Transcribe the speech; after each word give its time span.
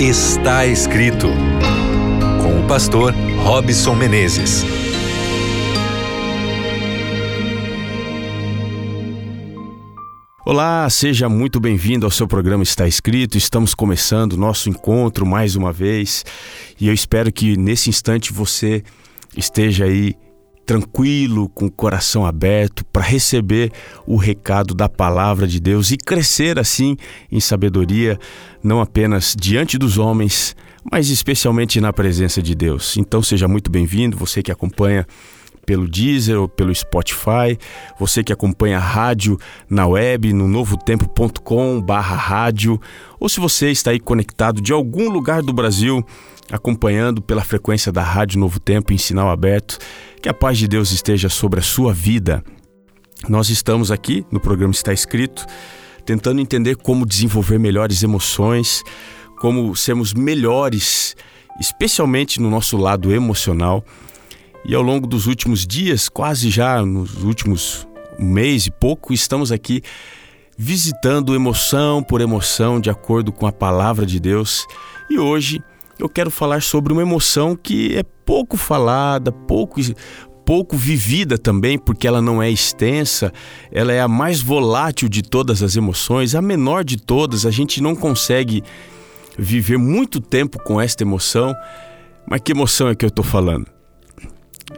Está 0.00 0.64
escrito 0.64 1.26
com 2.40 2.60
o 2.60 2.68
pastor 2.68 3.12
Robson 3.42 3.96
Menezes. 3.96 4.62
Olá, 10.46 10.88
seja 10.88 11.28
muito 11.28 11.58
bem-vindo 11.58 12.06
ao 12.06 12.12
seu 12.12 12.28
programa 12.28 12.62
Está 12.62 12.86
Escrito. 12.86 13.36
Estamos 13.36 13.74
começando 13.74 14.36
nosso 14.36 14.68
encontro 14.70 15.26
mais 15.26 15.56
uma 15.56 15.72
vez 15.72 16.24
e 16.80 16.86
eu 16.86 16.94
espero 16.94 17.32
que 17.32 17.56
nesse 17.56 17.90
instante 17.90 18.32
você 18.32 18.84
esteja 19.36 19.86
aí 19.86 20.14
tranquilo, 20.68 21.48
com 21.48 21.64
o 21.64 21.70
coração 21.70 22.26
aberto 22.26 22.84
para 22.84 23.02
receber 23.02 23.72
o 24.06 24.16
recado 24.16 24.74
da 24.74 24.86
palavra 24.86 25.46
de 25.46 25.58
Deus 25.58 25.90
e 25.90 25.96
crescer 25.96 26.58
assim 26.58 26.94
em 27.32 27.40
sabedoria, 27.40 28.18
não 28.62 28.78
apenas 28.78 29.34
diante 29.34 29.78
dos 29.78 29.96
homens, 29.96 30.54
mas 30.92 31.08
especialmente 31.08 31.80
na 31.80 31.90
presença 31.90 32.42
de 32.42 32.54
Deus. 32.54 32.98
Então 32.98 33.22
seja 33.22 33.48
muito 33.48 33.70
bem-vindo, 33.70 34.14
você 34.14 34.42
que 34.42 34.52
acompanha 34.52 35.06
pelo 35.64 35.88
Deezer 35.88 36.38
ou 36.38 36.46
pelo 36.46 36.74
Spotify, 36.74 37.58
você 37.98 38.22
que 38.22 38.32
acompanha 38.32 38.76
a 38.76 38.80
rádio 38.80 39.38
na 39.70 39.86
web, 39.86 40.34
no 40.34 40.46
novotempo.com 40.46 41.80
barra 41.80 42.14
rádio, 42.14 42.78
ou 43.18 43.26
se 43.26 43.40
você 43.40 43.70
está 43.70 43.90
aí 43.90 43.98
conectado 43.98 44.60
de 44.60 44.74
algum 44.74 45.08
lugar 45.08 45.40
do 45.40 45.52
Brasil, 45.54 46.04
acompanhando 46.50 47.20
pela 47.20 47.42
frequência 47.42 47.92
da 47.92 48.02
Rádio 48.02 48.38
Novo 48.38 48.58
Tempo 48.58 48.92
em 48.92 48.98
sinal 48.98 49.30
aberto, 49.30 49.78
que 50.22 50.28
a 50.28 50.34
paz 50.34 50.58
de 50.58 50.66
Deus 50.66 50.90
esteja 50.92 51.28
sobre 51.28 51.60
a 51.60 51.62
sua 51.62 51.92
vida. 51.92 52.42
Nós 53.28 53.50
estamos 53.50 53.90
aqui 53.90 54.24
no 54.30 54.40
programa 54.40 54.72
Está 54.72 54.92
Escrito, 54.92 55.44
tentando 56.04 56.40
entender 56.40 56.76
como 56.76 57.04
desenvolver 57.04 57.58
melhores 57.58 58.02
emoções, 58.02 58.82
como 59.40 59.74
sermos 59.76 60.14
melhores, 60.14 61.14
especialmente 61.60 62.40
no 62.40 62.50
nosso 62.50 62.76
lado 62.76 63.12
emocional. 63.12 63.84
E 64.64 64.74
ao 64.74 64.82
longo 64.82 65.06
dos 65.06 65.26
últimos 65.26 65.66
dias, 65.66 66.08
quase 66.08 66.50
já 66.50 66.84
nos 66.84 67.22
últimos 67.22 67.86
mês 68.18 68.66
e 68.66 68.70
pouco, 68.70 69.12
estamos 69.12 69.52
aqui 69.52 69.82
visitando 70.56 71.36
emoção 71.36 72.02
por 72.02 72.20
emoção, 72.20 72.80
de 72.80 72.90
acordo 72.90 73.30
com 73.30 73.46
a 73.46 73.52
palavra 73.52 74.04
de 74.04 74.18
Deus. 74.18 74.66
E 75.08 75.18
hoje 75.18 75.62
eu 75.98 76.08
quero 76.08 76.30
falar 76.30 76.62
sobre 76.62 76.92
uma 76.92 77.02
emoção 77.02 77.56
que 77.56 77.96
é 77.96 78.02
pouco 78.02 78.56
falada, 78.56 79.32
pouco, 79.32 79.80
pouco 80.44 80.76
vivida 80.76 81.36
também, 81.36 81.78
porque 81.78 82.06
ela 82.06 82.22
não 82.22 82.42
é 82.42 82.50
extensa, 82.50 83.32
ela 83.72 83.92
é 83.92 84.00
a 84.00 84.08
mais 84.08 84.40
volátil 84.40 85.08
de 85.08 85.22
todas 85.22 85.62
as 85.62 85.76
emoções, 85.76 86.34
a 86.34 86.42
menor 86.42 86.84
de 86.84 86.96
todas, 86.96 87.44
a 87.44 87.50
gente 87.50 87.82
não 87.82 87.94
consegue 87.94 88.62
viver 89.38 89.78
muito 89.78 90.20
tempo 90.20 90.62
com 90.62 90.80
esta 90.80 91.02
emoção. 91.04 91.54
Mas 92.26 92.40
que 92.40 92.52
emoção 92.52 92.88
é 92.88 92.94
que 92.94 93.04
eu 93.04 93.08
estou 93.08 93.24
falando? 93.24 93.66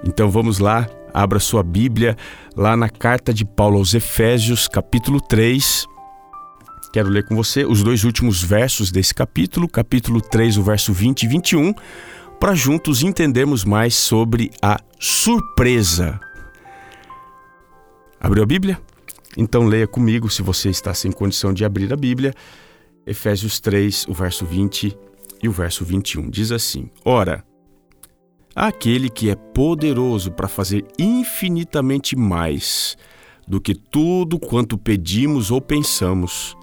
Então 0.04 0.30
vamos 0.30 0.58
lá, 0.58 0.88
abra 1.12 1.40
sua 1.40 1.62
Bíblia 1.62 2.16
lá 2.56 2.76
na 2.76 2.88
carta 2.88 3.34
de 3.34 3.44
Paulo 3.44 3.78
aos 3.78 3.94
Efésios, 3.94 4.68
capítulo 4.68 5.20
3, 5.20 5.86
Quero 6.92 7.08
ler 7.08 7.24
com 7.24 7.36
você 7.36 7.64
os 7.64 7.84
dois 7.84 8.02
últimos 8.02 8.42
versos 8.42 8.90
desse 8.90 9.14
capítulo, 9.14 9.68
capítulo 9.68 10.20
3, 10.20 10.58
o 10.58 10.62
verso 10.62 10.92
20 10.92 11.22
e 11.22 11.28
21, 11.28 11.72
para 12.40 12.52
juntos 12.52 13.02
entendermos 13.04 13.64
mais 13.64 13.94
sobre 13.94 14.50
a 14.60 14.80
surpresa. 14.98 16.18
Abriu 18.18 18.42
a 18.42 18.46
Bíblia? 18.46 18.80
Então 19.36 19.66
leia 19.66 19.86
comigo, 19.86 20.28
se 20.28 20.42
você 20.42 20.68
está 20.68 20.92
sem 20.92 21.12
condição 21.12 21.52
de 21.52 21.64
abrir 21.64 21.92
a 21.92 21.96
Bíblia, 21.96 22.34
Efésios 23.06 23.60
3, 23.60 24.06
o 24.08 24.12
verso 24.12 24.44
20 24.44 24.98
e 25.40 25.48
o 25.48 25.52
verso 25.52 25.84
21. 25.84 26.28
Diz 26.28 26.50
assim: 26.50 26.90
Ora, 27.04 27.44
aquele 28.52 29.08
que 29.08 29.30
é 29.30 29.36
poderoso 29.36 30.32
para 30.32 30.48
fazer 30.48 30.84
infinitamente 30.98 32.16
mais 32.16 32.96
do 33.46 33.60
que 33.60 33.76
tudo 33.76 34.40
quanto 34.40 34.76
pedimos 34.76 35.52
ou 35.52 35.60
pensamos, 35.60 36.56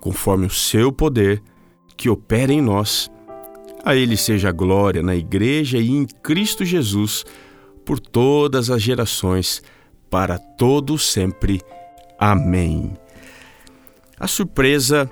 conforme 0.00 0.46
o 0.46 0.50
seu 0.50 0.92
poder 0.92 1.42
que 1.96 2.08
opera 2.08 2.52
em 2.52 2.60
nós. 2.60 3.10
A 3.84 3.94
Ele 3.94 4.16
seja 4.16 4.48
a 4.48 4.52
glória 4.52 5.02
na 5.02 5.14
Igreja 5.14 5.78
e 5.78 5.90
em 5.90 6.06
Cristo 6.06 6.64
Jesus, 6.64 7.24
por 7.84 8.00
todas 8.00 8.70
as 8.70 8.82
gerações, 8.82 9.62
para 10.10 10.38
todo 10.38 10.98
sempre. 10.98 11.60
Amém. 12.18 12.94
A 14.18 14.26
surpresa 14.26 15.10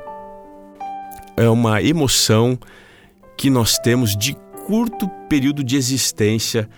é 1.37 1.49
uma 1.49 1.83
emoção 1.83 2.59
que 3.37 3.51
nós 3.51 3.79
temos 3.79 4.17
de 4.17 4.35
curto 4.67 5.09
período 5.29 5.63
de 5.63 5.77
existência, 5.77 6.69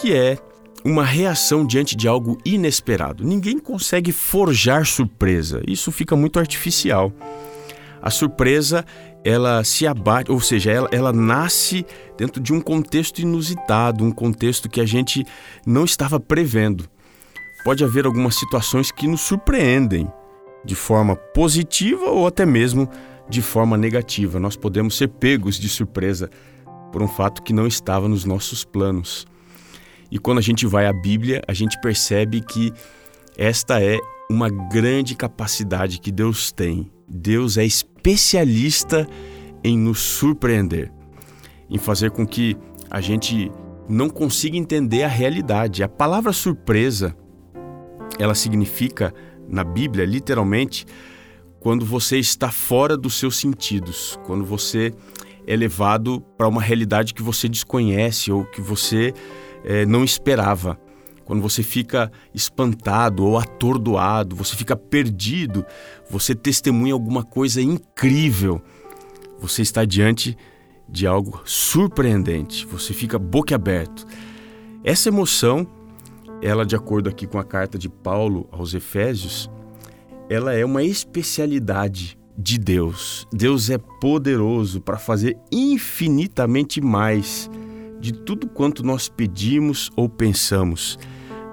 que 0.00 0.12
é 0.12 0.36
uma 0.84 1.02
reação 1.04 1.66
diante 1.66 1.96
de 1.96 2.06
algo 2.06 2.36
inesperado. 2.44 3.24
Ninguém 3.24 3.58
consegue 3.58 4.12
forjar 4.12 4.84
surpresa, 4.84 5.62
isso 5.66 5.90
fica 5.90 6.14
muito 6.14 6.38
artificial. 6.38 7.10
A 8.02 8.10
surpresa, 8.10 8.84
ela 9.24 9.64
se 9.64 9.86
abate, 9.86 10.30
ou 10.30 10.38
seja, 10.38 10.70
ela, 10.70 10.88
ela 10.92 11.12
nasce 11.12 11.86
dentro 12.18 12.42
de 12.42 12.52
um 12.52 12.60
contexto 12.60 13.20
inusitado, 13.20 14.04
um 14.04 14.10
contexto 14.10 14.68
que 14.68 14.78
a 14.78 14.84
gente 14.84 15.24
não 15.66 15.86
estava 15.86 16.20
prevendo. 16.20 16.86
Pode 17.64 17.82
haver 17.82 18.04
algumas 18.04 18.34
situações 18.36 18.92
que 18.92 19.08
nos 19.08 19.22
surpreendem 19.22 20.06
de 20.62 20.74
forma 20.74 21.16
positiva 21.16 22.10
ou 22.10 22.26
até 22.26 22.44
mesmo 22.44 22.86
de 23.26 23.40
forma 23.40 23.78
negativa. 23.78 24.38
Nós 24.38 24.54
podemos 24.54 24.98
ser 24.98 25.08
pegos 25.08 25.58
de 25.58 25.70
surpresa 25.70 26.28
por 26.92 27.02
um 27.02 27.08
fato 27.08 27.42
que 27.42 27.54
não 27.54 27.66
estava 27.66 28.06
nos 28.06 28.26
nossos 28.26 28.64
planos. 28.64 29.26
E 30.14 30.18
quando 30.20 30.38
a 30.38 30.42
gente 30.42 30.64
vai 30.64 30.86
à 30.86 30.92
Bíblia, 30.92 31.42
a 31.48 31.52
gente 31.52 31.76
percebe 31.80 32.40
que 32.40 32.72
esta 33.36 33.82
é 33.82 33.98
uma 34.30 34.48
grande 34.48 35.16
capacidade 35.16 35.98
que 35.98 36.12
Deus 36.12 36.52
tem. 36.52 36.88
Deus 37.08 37.58
é 37.58 37.64
especialista 37.64 39.08
em 39.64 39.76
nos 39.76 39.98
surpreender, 39.98 40.92
em 41.68 41.78
fazer 41.78 42.12
com 42.12 42.24
que 42.24 42.56
a 42.88 43.00
gente 43.00 43.50
não 43.88 44.08
consiga 44.08 44.56
entender 44.56 45.02
a 45.02 45.08
realidade. 45.08 45.82
A 45.82 45.88
palavra 45.88 46.32
surpresa, 46.32 47.16
ela 48.16 48.36
significa 48.36 49.12
na 49.48 49.64
Bíblia, 49.64 50.04
literalmente, 50.04 50.86
quando 51.58 51.84
você 51.84 52.18
está 52.20 52.52
fora 52.52 52.96
dos 52.96 53.14
seus 53.14 53.34
sentidos, 53.34 54.16
quando 54.24 54.44
você 54.44 54.94
é 55.44 55.56
levado 55.56 56.20
para 56.38 56.46
uma 56.46 56.62
realidade 56.62 57.12
que 57.12 57.22
você 57.22 57.48
desconhece 57.48 58.30
ou 58.30 58.44
que 58.44 58.60
você 58.60 59.12
é, 59.64 59.86
não 59.86 60.04
esperava. 60.04 60.78
Quando 61.24 61.40
você 61.40 61.62
fica 61.62 62.12
espantado 62.34 63.24
ou 63.24 63.38
atordoado, 63.38 64.36
você 64.36 64.54
fica 64.54 64.76
perdido, 64.76 65.64
você 66.08 66.34
testemunha 66.34 66.92
alguma 66.92 67.24
coisa 67.24 67.62
incrível. 67.62 68.62
Você 69.38 69.62
está 69.62 69.84
diante 69.84 70.36
de 70.88 71.06
algo 71.06 71.40
surpreendente, 71.46 72.66
você 72.66 72.92
fica 72.92 73.18
boquiaberto. 73.18 74.06
Essa 74.84 75.08
emoção, 75.08 75.66
ela 76.42 76.66
de 76.66 76.76
acordo 76.76 77.08
aqui 77.08 77.26
com 77.26 77.38
a 77.38 77.44
carta 77.44 77.78
de 77.78 77.88
Paulo 77.88 78.46
aos 78.52 78.74
Efésios, 78.74 79.50
ela 80.28 80.52
é 80.52 80.64
uma 80.64 80.82
especialidade 80.82 82.18
de 82.36 82.58
Deus. 82.58 83.26
Deus 83.32 83.70
é 83.70 83.78
poderoso 83.78 84.80
para 84.80 84.98
fazer 84.98 85.38
infinitamente 85.50 86.80
mais 86.80 87.50
de 88.04 88.12
tudo 88.12 88.46
quanto 88.46 88.84
nós 88.84 89.08
pedimos 89.08 89.90
ou 89.96 90.10
pensamos. 90.10 90.98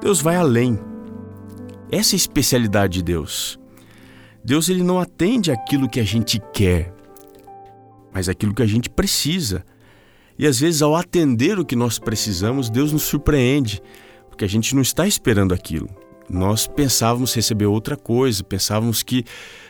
Deus 0.02 0.22
vai 0.22 0.36
além. 0.36 0.78
Essa 1.90 2.14
é 2.14 2.18
a 2.18 2.18
especialidade 2.18 2.96
de 2.96 3.04
Deus. 3.04 3.58
Deus 4.44 4.68
ele 4.68 4.84
não 4.84 5.00
atende 5.00 5.50
aquilo 5.50 5.88
que 5.88 6.00
a 6.00 6.04
gente 6.04 6.42
quer, 6.54 6.94
mas 8.14 8.28
aquilo 8.28 8.54
que 8.54 8.62
a 8.62 8.68
gente 8.68 8.90
precisa. 8.90 9.64
E 10.38 10.46
às 10.46 10.60
vezes, 10.60 10.82
ao 10.82 10.94
atender 10.94 11.58
o 11.58 11.64
que 11.64 11.76
nós 11.76 11.98
precisamos, 11.98 12.70
Deus 12.70 12.92
nos 12.92 13.04
surpreende, 13.04 13.82
porque 14.28 14.44
a 14.44 14.50
gente 14.50 14.76
não 14.76 14.82
está 14.82 15.08
esperando 15.08 15.54
aquilo. 15.54 15.88
Nós 16.30 16.68
pensávamos 16.68 17.34
receber 17.34 17.66
outra 17.66 17.96
coisa, 17.96 18.44
pensávamos 18.44 19.04
que 19.04 19.24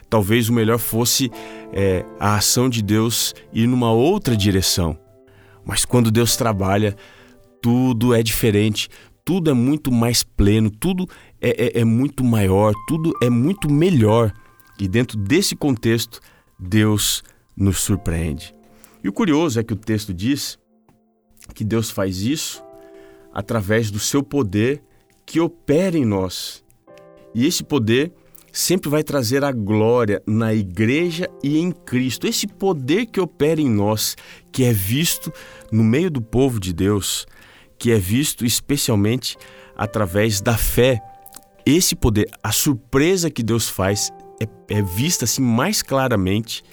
talvez 0.09 0.49
o 0.49 0.53
melhor 0.53 0.79
fosse 0.79 1.29
é, 1.71 2.03
a 2.19 2.35
ação 2.35 2.67
de 2.67 2.81
Deus 2.81 3.35
ir 3.53 3.67
numa 3.67 3.91
outra 3.91 4.35
direção. 4.35 4.97
Mas 5.65 5.85
quando 5.85 6.11
Deus 6.11 6.35
trabalha, 6.35 6.95
tudo 7.61 8.13
é 8.13 8.23
diferente, 8.23 8.89
tudo 9.23 9.49
é 9.49 9.53
muito 9.53 9.91
mais 9.91 10.23
pleno, 10.23 10.69
tudo 10.69 11.07
é, 11.39 11.77
é, 11.77 11.81
é 11.81 11.85
muito 11.85 12.23
maior, 12.23 12.73
tudo 12.87 13.13
é 13.21 13.29
muito 13.29 13.71
melhor. 13.71 14.33
E 14.79 14.87
dentro 14.87 15.17
desse 15.17 15.55
contexto, 15.55 16.19
Deus 16.57 17.23
nos 17.55 17.79
surpreende. 17.79 18.55
E 19.03 19.09
o 19.09 19.13
curioso 19.13 19.59
é 19.59 19.63
que 19.63 19.73
o 19.73 19.77
texto 19.77 20.13
diz 20.13 20.57
que 21.53 21.63
Deus 21.63 21.89
faz 21.89 22.21
isso 22.21 22.63
através 23.33 23.89
do 23.89 23.99
seu 23.99 24.23
poder 24.23 24.83
que 25.25 25.39
opera 25.39 25.97
em 25.97 26.05
nós. 26.05 26.63
E 27.33 27.45
esse 27.45 27.63
poder 27.63 28.13
sempre 28.51 28.89
vai 28.89 29.03
trazer 29.03 29.43
a 29.43 29.51
glória 29.51 30.21
na 30.27 30.53
igreja 30.53 31.29
e 31.43 31.57
em 31.57 31.71
Cristo. 31.71 32.27
Esse 32.27 32.47
poder 32.47 33.05
que 33.05 33.19
opera 33.19 33.61
em 33.61 33.69
nós, 33.69 34.15
que 34.51 34.63
é 34.63 34.73
visto 34.73 35.31
no 35.71 35.83
meio 35.83 36.11
do 36.11 36.21
povo 36.21 36.59
de 36.59 36.73
Deus, 36.73 37.25
que 37.77 37.91
é 37.91 37.97
visto 37.97 38.45
especialmente 38.45 39.37
através 39.75 40.41
da 40.41 40.57
fé. 40.57 41.01
Esse 41.65 41.95
poder, 41.95 42.29
a 42.43 42.51
surpresa 42.51 43.29
que 43.29 43.43
Deus 43.43 43.69
faz, 43.69 44.11
é, 44.41 44.75
é 44.75 44.81
vista 44.81 45.25
assim 45.25 45.41
mais 45.41 45.81
claramente 45.81 46.63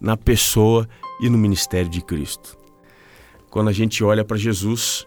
na 0.00 0.16
pessoa 0.16 0.88
e 1.20 1.28
no 1.28 1.38
ministério 1.38 1.90
de 1.90 2.00
Cristo. 2.00 2.58
Quando 3.50 3.68
a 3.68 3.72
gente 3.72 4.02
olha 4.02 4.24
para 4.24 4.36
Jesus, 4.36 5.06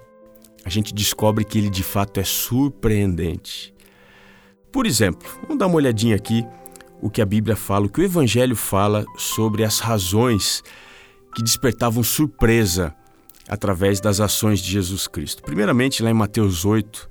a 0.64 0.70
gente 0.70 0.94
descobre 0.94 1.44
que 1.44 1.58
ele 1.58 1.70
de 1.70 1.84
fato 1.84 2.20
é 2.20 2.24
surpreendente. 2.24 3.73
Por 4.74 4.88
exemplo, 4.88 5.30
vamos 5.44 5.60
dar 5.60 5.68
uma 5.68 5.76
olhadinha 5.76 6.16
aqui 6.16 6.44
o 7.00 7.08
que 7.08 7.22
a 7.22 7.26
Bíblia 7.26 7.56
fala, 7.56 7.86
o 7.86 7.90
que 7.90 8.02
o 8.02 8.04
Evangelho 8.04 8.56
fala 8.56 9.06
sobre 9.16 9.64
as 9.64 9.78
razões 9.78 10.64
que 11.36 11.44
despertavam 11.44 12.02
surpresa 12.02 12.96
através 13.48 14.00
das 14.00 14.20
ações 14.20 14.60
de 14.60 14.72
Jesus 14.72 15.08
Cristo. 15.08 15.44
Primeiramente, 15.44 16.02
lá 16.02 16.10
em 16.10 16.14
Mateus 16.14 16.66
8, 16.66 17.08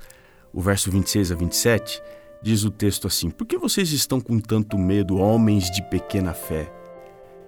o 0.52 0.60
verso 0.60 0.90
26 0.90 1.30
a 1.30 1.34
27, 1.36 2.02
diz 2.42 2.64
o 2.64 2.70
texto 2.70 3.06
assim: 3.06 3.30
Por 3.30 3.46
que 3.46 3.56
vocês 3.56 3.92
estão 3.92 4.20
com 4.20 4.40
tanto 4.40 4.76
medo, 4.76 5.18
homens 5.18 5.70
de 5.70 5.82
pequena 5.88 6.34
fé? 6.34 6.72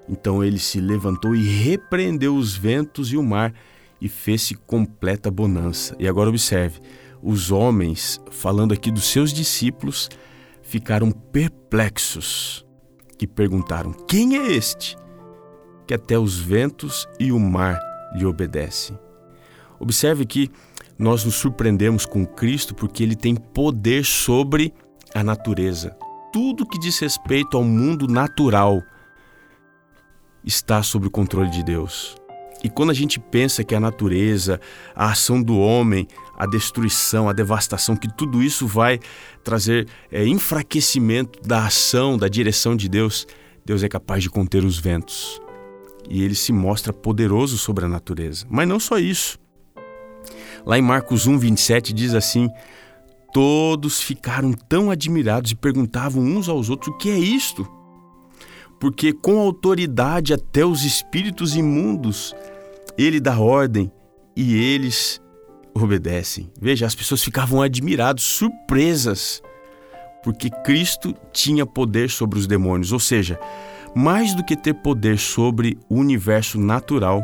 Então 0.09 0.45
ele 0.45 0.61
se 0.61 0.81
levantou 0.81 1.35
e 1.35 1.43
repreendeu 1.43 2.37
os 2.37 2.55
ventos 2.55 3.13
e 3.13 3.17
o 3.17 3.23
mar 3.23 3.53
e 4.01 4.09
fez-se 4.09 4.55
completa 4.55 5.29
bonança. 5.29 5.97
E 5.99 6.07
agora 6.07 6.29
observe: 6.29 6.81
os 7.25 7.51
homens, 7.51 8.21
falando 8.31 8.75
aqui 8.75 8.91
dos 8.91 9.05
seus 9.05 9.33
discípulos, 9.33 10.11
ficaram 10.63 11.11
perplexos 11.11 12.67
e 13.19 13.27
perguntaram: 13.27 13.93
Quem 14.07 14.37
é 14.37 14.53
este? 14.53 14.95
Que 15.87 15.95
até 15.95 16.19
os 16.19 16.39
ventos 16.39 17.09
e 17.19 17.33
o 17.33 17.41
mar 17.41 17.81
lhe 18.15 18.27
obedecem. 18.27 18.99
Observe 19.81 20.27
que 20.27 20.51
nós 20.99 21.25
nos 21.25 21.35
surpreendemos 21.37 22.05
com 22.05 22.27
Cristo 22.27 22.75
porque 22.75 23.03
ele 23.03 23.17
tem 23.17 23.35
poder 23.35 24.05
sobre 24.05 24.73
a 25.15 25.25
natureza. 25.25 25.97
Tudo 26.33 26.67
que 26.67 26.79
diz 26.79 26.99
respeito 26.99 27.57
ao 27.57 27.65
mundo 27.65 28.07
natural 28.07 28.83
está 30.45 30.83
sob 30.83 31.07
o 31.07 31.11
controle 31.11 31.51
de 31.51 31.63
Deus. 31.63 32.17
E 32.65 32.71
quando 32.71 32.89
a 32.89 32.95
gente 32.95 33.21
pensa 33.21 33.63
que 33.63 33.75
a 33.75 33.81
natureza, 33.81 34.59
a 34.97 35.11
ação 35.11 35.43
do 35.43 35.59
homem, 35.59 36.09
a 36.35 36.47
destruição, 36.47 37.29
a 37.29 37.35
devastação, 37.35 37.95
que 37.95 38.09
tudo 38.09 38.43
isso 38.43 38.67
vai 38.67 38.99
trazer 39.45 39.87
é, 40.11 40.27
enfraquecimento 40.27 41.47
da 41.47 41.67
ação, 41.67 42.17
da 42.17 42.27
direção 42.27 42.75
de 42.75 42.89
Deus, 42.89 43.27
Deus 43.67 43.83
é 43.83 43.89
capaz 43.89 44.23
de 44.23 44.31
conter 44.31 44.65
os 44.65 44.79
ventos. 44.79 45.39
E 46.09 46.23
ele 46.23 46.35
se 46.35 46.53
mostra 46.53 46.91
poderoso 46.91 47.59
sobre 47.59 47.85
a 47.85 47.89
natureza. 47.89 48.47
Mas 48.49 48.67
não 48.67 48.81
só 48.81 48.99
isso. 48.99 49.39
Lá 50.65 50.79
em 50.79 50.83
Marcos 50.83 51.27
1, 51.27 51.39
27 51.39 51.93
diz 51.93 52.15
assim: 52.15 52.49
Todos 53.31 54.01
ficaram 54.01 54.55
tão 54.55 54.91
admirados 54.91 55.51
e 55.51 55.55
perguntavam 55.55 56.23
uns 56.23 56.49
aos 56.49 56.71
outros: 56.71 56.95
O 56.95 56.97
que 56.97 57.11
é 57.11 57.19
isto? 57.19 57.69
Porque 58.81 59.13
com 59.13 59.39
autoridade 59.39 60.33
até 60.33 60.65
os 60.65 60.83
espíritos 60.83 61.55
imundos 61.55 62.35
ele 62.97 63.21
dá 63.21 63.39
ordem 63.39 63.91
e 64.37 64.57
eles 64.57 65.21
obedecem. 65.75 66.51
Veja, 66.61 66.87
as 66.87 66.95
pessoas 66.95 67.23
ficavam 67.23 67.61
admiradas, 67.61 68.23
surpresas, 68.23 69.43
porque 70.23 70.49
Cristo 70.49 71.15
tinha 71.33 71.67
poder 71.67 72.09
sobre 72.09 72.39
os 72.39 72.47
demônios, 72.47 72.93
ou 72.93 73.01
seja, 73.01 73.39
mais 73.95 74.35
do 74.35 74.45
que 74.45 74.57
ter 74.57 74.75
poder 74.75 75.19
sobre 75.19 75.79
o 75.89 75.97
universo 75.97 76.59
natural, 76.59 77.23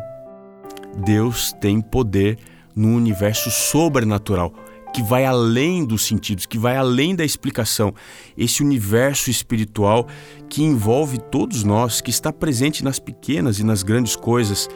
Deus 1.04 1.52
tem 1.60 1.80
poder 1.80 2.38
no 2.74 2.88
universo 2.88 3.50
sobrenatural, 3.50 4.52
que 4.92 5.02
vai 5.02 5.24
além 5.24 5.84
dos 5.84 6.04
sentidos, 6.04 6.46
que 6.46 6.58
vai 6.58 6.76
além 6.76 7.14
da 7.14 7.24
explicação. 7.24 7.94
Esse 8.36 8.62
universo 8.62 9.30
espiritual 9.30 10.06
que 10.48 10.62
envolve 10.62 11.18
todos 11.18 11.62
nós, 11.62 12.00
que 12.00 12.10
está 12.10 12.32
presente 12.32 12.82
nas 12.82 12.98
pequenas 12.98 13.58
e 13.58 13.64
nas 13.64 13.82
grandes 13.82 14.16
coisas 14.16 14.68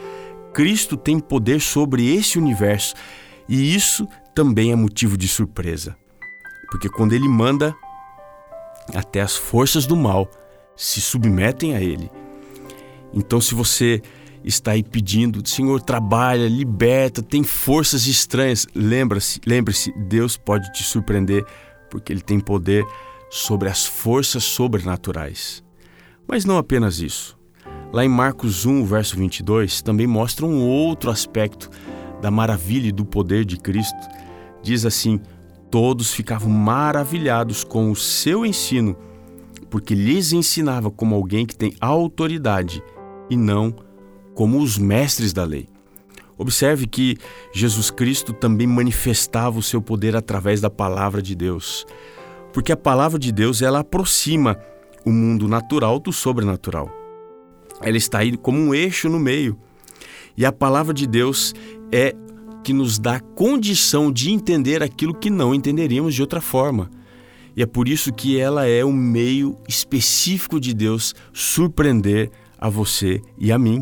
Cristo 0.55 0.95
tem 0.95 1.19
poder 1.19 1.59
sobre 1.59 2.15
esse 2.15 2.39
universo 2.39 2.95
e 3.45 3.75
isso 3.75 4.07
também 4.33 4.71
é 4.71 4.75
motivo 4.75 5.17
de 5.17 5.27
surpresa. 5.27 5.97
Porque 6.71 6.87
quando 6.87 7.11
ele 7.11 7.27
manda, 7.27 7.75
até 8.93 9.19
as 9.19 9.35
forças 9.35 9.85
do 9.85 9.97
mal 9.97 10.31
se 10.73 11.01
submetem 11.01 11.75
a 11.75 11.81
ele. 11.81 12.09
Então, 13.13 13.41
se 13.41 13.53
você 13.53 14.01
está 14.45 14.71
aí 14.71 14.81
pedindo, 14.81 15.45
Senhor, 15.45 15.81
trabalha, 15.81 16.47
liberta, 16.47 17.21
tem 17.21 17.43
forças 17.43 18.07
estranhas, 18.07 18.65
lembre-se, 18.73 19.41
lembre-se, 19.45 19.91
Deus 20.07 20.37
pode 20.37 20.71
te 20.71 20.83
surpreender, 20.83 21.45
porque 21.91 22.13
ele 22.13 22.21
tem 22.21 22.39
poder 22.39 22.85
sobre 23.29 23.67
as 23.67 23.85
forças 23.85 24.45
sobrenaturais. 24.45 25.61
Mas 26.25 26.45
não 26.45 26.57
apenas 26.57 27.01
isso. 27.01 27.37
Lá 27.93 28.03
em 28.03 28.09
Marcos 28.09 28.65
1, 28.65 28.83
verso 28.83 29.15
22, 29.15 29.81
também 29.81 30.07
mostra 30.07 30.45
um 30.45 30.67
outro 30.67 31.09
aspecto 31.09 31.69
da 32.21 32.29
maravilha 32.29 32.87
e 32.87 32.91
do 32.91 33.05
poder 33.05 33.45
de 33.45 33.57
Cristo. 33.57 33.97
Diz 34.61 34.85
assim: 34.85 35.19
Todos 35.69 36.11
ficavam 36.11 36.49
maravilhados 36.49 37.63
com 37.63 37.91
o 37.91 37.95
seu 37.95 38.45
ensino, 38.45 38.95
porque 39.69 39.95
lhes 39.95 40.33
ensinava 40.33 40.91
como 40.91 41.15
alguém 41.15 41.45
que 41.45 41.55
tem 41.55 41.73
autoridade 41.79 42.83
e 43.29 43.37
não 43.37 43.73
como 44.33 44.59
os 44.59 44.77
mestres 44.77 45.31
da 45.31 45.45
lei. 45.45 45.69
Observe 46.37 46.87
que 46.87 47.17
Jesus 47.53 47.89
Cristo 47.89 48.33
também 48.33 48.67
manifestava 48.67 49.57
o 49.57 49.63
seu 49.63 49.81
poder 49.81 50.17
através 50.17 50.59
da 50.59 50.69
palavra 50.69 51.21
de 51.21 51.33
Deus, 51.33 51.85
porque 52.51 52.73
a 52.73 52.77
palavra 52.77 53.17
de 53.17 53.31
Deus 53.31 53.61
ela 53.61 53.79
aproxima 53.79 54.59
o 55.05 55.11
mundo 55.11 55.47
natural 55.47 55.97
do 55.97 56.11
sobrenatural 56.11 57.04
ela 57.81 57.97
está 57.97 58.19
aí 58.19 58.35
como 58.37 58.59
um 58.59 58.73
eixo 58.73 59.09
no 59.09 59.19
meio. 59.19 59.57
E 60.37 60.45
a 60.45 60.51
palavra 60.51 60.93
de 60.93 61.07
Deus 61.07 61.53
é 61.91 62.13
que 62.63 62.73
nos 62.73 62.97
dá 62.97 63.19
condição 63.19 64.11
de 64.11 64.31
entender 64.31 64.81
aquilo 64.81 65.13
que 65.13 65.29
não 65.29 65.53
entenderíamos 65.53 66.15
de 66.15 66.21
outra 66.21 66.41
forma. 66.41 66.89
E 67.55 67.61
é 67.61 67.65
por 67.65 67.87
isso 67.87 68.11
que 68.11 68.37
ela 68.37 68.65
é 68.65 68.83
um 68.83 68.91
meio 68.91 69.57
específico 69.67 70.59
de 70.59 70.73
Deus 70.73 71.13
surpreender 71.31 72.29
a 72.57 72.67
você 72.67 73.21
e 73.37 73.51
a 73.51 73.57
mim. 73.57 73.81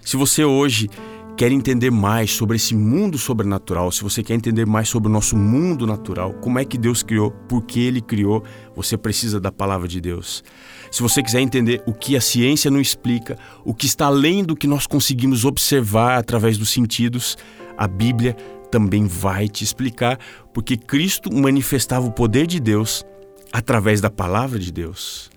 Se 0.00 0.16
você 0.16 0.44
hoje 0.44 0.88
quer 1.36 1.50
entender 1.50 1.90
mais 1.90 2.30
sobre 2.30 2.56
esse 2.56 2.74
mundo 2.74 3.18
sobrenatural, 3.18 3.90
se 3.90 4.02
você 4.02 4.22
quer 4.22 4.34
entender 4.34 4.64
mais 4.64 4.88
sobre 4.88 5.08
o 5.08 5.12
nosso 5.12 5.36
mundo 5.36 5.86
natural, 5.86 6.32
como 6.34 6.58
é 6.58 6.64
que 6.64 6.78
Deus 6.78 7.02
criou, 7.02 7.32
por 7.48 7.64
que 7.64 7.80
ele 7.80 8.00
criou, 8.00 8.44
você 8.74 8.96
precisa 8.96 9.40
da 9.40 9.50
palavra 9.50 9.88
de 9.88 10.00
Deus. 10.00 10.44
Se 10.92 11.02
você 11.02 11.22
quiser 11.22 11.40
entender 11.40 11.82
o 11.86 11.92
que 11.92 12.16
a 12.16 12.20
ciência 12.20 12.70
não 12.70 12.80
explica, 12.80 13.36
o 13.64 13.74
que 13.74 13.86
está 13.86 14.06
além 14.06 14.44
do 14.44 14.54
que 14.54 14.66
nós 14.66 14.86
conseguimos 14.86 15.44
observar 15.44 16.18
através 16.18 16.56
dos 16.56 16.70
sentidos, 16.70 17.36
a 17.76 17.88
Bíblia 17.88 18.36
também 18.70 19.06
vai 19.06 19.48
te 19.48 19.64
explicar, 19.64 20.18
porque 20.52 20.76
Cristo 20.76 21.34
manifestava 21.34 22.06
o 22.06 22.12
poder 22.12 22.46
de 22.46 22.60
Deus 22.60 23.04
através 23.52 24.00
da 24.00 24.10
palavra 24.10 24.58
de 24.58 24.70
Deus. 24.70 25.30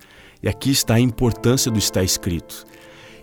E 0.44 0.48
aqui 0.48 0.70
está 0.70 0.96
a 0.96 1.00
importância 1.00 1.72
do 1.72 1.80
está 1.80 2.04
escrito. 2.04 2.66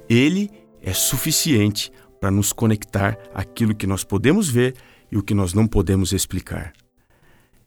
Ele 0.08 0.50
é 0.82 0.92
suficiente 0.92 1.90
para 2.24 2.30
nos 2.30 2.54
conectar 2.54 3.18
àquilo 3.34 3.74
que 3.74 3.86
nós 3.86 4.02
podemos 4.02 4.48
ver 4.48 4.74
e 5.12 5.18
o 5.18 5.22
que 5.22 5.34
nós 5.34 5.52
não 5.52 5.66
podemos 5.66 6.10
explicar. 6.10 6.72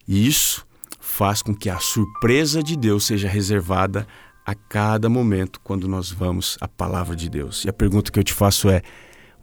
E 0.08 0.28
isso 0.28 0.66
faz 1.00 1.44
com 1.44 1.54
que 1.54 1.70
a 1.70 1.78
surpresa 1.78 2.64
de 2.64 2.76
Deus 2.76 3.06
seja 3.06 3.28
reservada 3.28 4.08
a 4.44 4.56
cada 4.56 5.08
momento 5.10 5.62
quando 5.64 5.88
nós 5.88 6.10
vamos 6.10 6.58
à 6.60 6.68
palavra 6.68 7.16
de 7.16 7.30
Deus. 7.30 7.66
E 7.66 7.70
a 7.70 7.74
pergunta 7.74 8.12
que 8.12 8.18
eu 8.18 8.24
te 8.24 8.34
faço 8.34 8.68
é: 8.68 8.82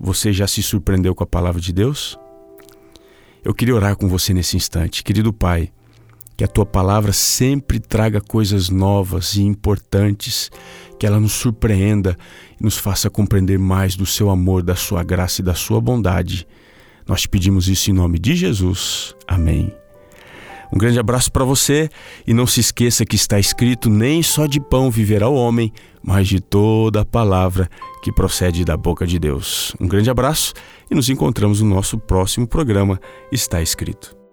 você 0.00 0.32
já 0.32 0.48
se 0.48 0.60
surpreendeu 0.64 1.14
com 1.14 1.22
a 1.22 1.28
palavra 1.28 1.60
de 1.60 1.72
Deus? 1.72 2.18
Eu 3.44 3.54
queria 3.54 3.76
orar 3.76 3.94
com 3.94 4.08
você 4.08 4.34
nesse 4.34 4.56
instante, 4.56 5.04
querido 5.04 5.32
Pai 5.32 5.70
que 6.36 6.44
a 6.44 6.48
tua 6.48 6.66
palavra 6.66 7.12
sempre 7.12 7.78
traga 7.78 8.20
coisas 8.20 8.68
novas 8.68 9.34
e 9.34 9.42
importantes, 9.42 10.50
que 10.98 11.06
ela 11.06 11.20
nos 11.20 11.32
surpreenda 11.32 12.16
e 12.60 12.64
nos 12.64 12.76
faça 12.76 13.10
compreender 13.10 13.58
mais 13.58 13.96
do 13.96 14.06
seu 14.06 14.30
amor, 14.30 14.62
da 14.62 14.74
sua 14.74 15.02
graça 15.02 15.40
e 15.40 15.44
da 15.44 15.54
sua 15.54 15.80
bondade. 15.80 16.46
Nós 17.06 17.22
te 17.22 17.28
pedimos 17.28 17.68
isso 17.68 17.90
em 17.90 17.94
nome 17.94 18.18
de 18.18 18.34
Jesus. 18.34 19.14
Amém. 19.28 19.72
Um 20.72 20.78
grande 20.78 20.98
abraço 20.98 21.30
para 21.30 21.44
você 21.44 21.88
e 22.26 22.34
não 22.34 22.46
se 22.46 22.58
esqueça 22.58 23.04
que 23.04 23.14
está 23.14 23.38
escrito: 23.38 23.88
nem 23.88 24.22
só 24.22 24.46
de 24.46 24.58
pão 24.58 24.90
viverá 24.90 25.28
o 25.28 25.34
homem, 25.34 25.72
mas 26.02 26.26
de 26.26 26.40
toda 26.40 27.02
a 27.02 27.04
palavra 27.04 27.68
que 28.02 28.12
procede 28.12 28.64
da 28.64 28.76
boca 28.76 29.06
de 29.06 29.18
Deus. 29.18 29.74
Um 29.78 29.86
grande 29.86 30.10
abraço 30.10 30.52
e 30.90 30.94
nos 30.94 31.08
encontramos 31.08 31.60
no 31.60 31.72
nosso 31.72 31.96
próximo 31.96 32.46
programa. 32.46 33.00
Está 33.30 33.62
escrito. 33.62 34.23